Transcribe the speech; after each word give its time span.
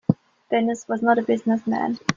Dennis 0.49 0.87
was 0.87 1.03
not 1.03 1.19
a 1.19 1.21
business 1.21 1.67
man. 1.67 1.99